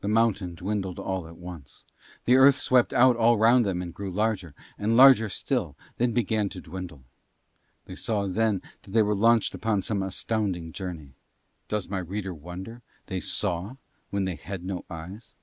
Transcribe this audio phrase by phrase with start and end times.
[0.00, 1.84] The mountain dwindled at once;
[2.24, 6.12] the Earth swept out all round them and grew larger, and larger still, and then
[6.14, 7.04] began to dwindle.
[7.84, 11.12] They saw then that they were launched upon some astounding journey.
[11.68, 13.74] Does my reader wonder they saw
[14.08, 15.34] when they had no eyes?